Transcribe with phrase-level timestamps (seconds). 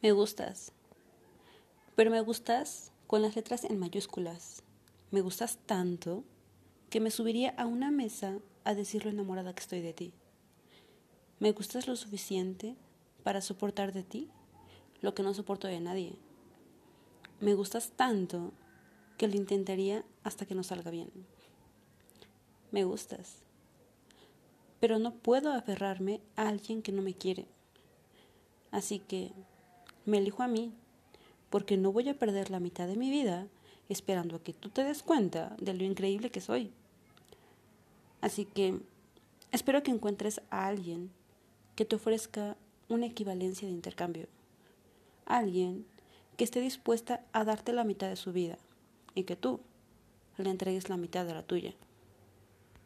[0.00, 0.70] Me gustas.
[1.96, 4.62] Pero me gustas con las letras en mayúsculas.
[5.10, 6.22] Me gustas tanto
[6.88, 10.12] que me subiría a una mesa a decir lo enamorada que estoy de ti.
[11.40, 12.76] Me gustas lo suficiente
[13.24, 14.30] para soportar de ti
[15.00, 16.14] lo que no soporto de nadie.
[17.40, 18.52] Me gustas tanto
[19.16, 21.10] que lo intentaría hasta que no salga bien.
[22.70, 23.38] Me gustas.
[24.78, 27.46] Pero no puedo aferrarme a alguien que no me quiere.
[28.70, 29.32] Así que
[30.08, 30.72] me elijo a mí,
[31.50, 33.46] porque no voy a perder la mitad de mi vida
[33.88, 36.70] esperando a que tú te des cuenta de lo increíble que soy.
[38.20, 38.80] Así que
[39.52, 41.10] espero que encuentres a alguien
[41.76, 42.56] que te ofrezca
[42.88, 44.26] una equivalencia de intercambio.
[45.26, 45.86] Alguien
[46.36, 48.58] que esté dispuesta a darte la mitad de su vida
[49.14, 49.60] y que tú
[50.36, 51.74] le entregues la mitad de la tuya.